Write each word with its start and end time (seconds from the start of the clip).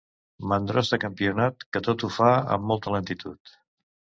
Mandrós 0.53 0.89
de 0.93 0.99
campionat, 1.03 1.67
que 1.77 1.81
tot 1.89 2.07
ho 2.07 2.09
fa 2.17 2.33
amb 2.57 2.67
molta 2.73 2.95
lentitud. 2.99 3.57